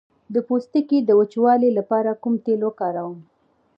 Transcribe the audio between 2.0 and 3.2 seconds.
کوم تېل وکاروم؟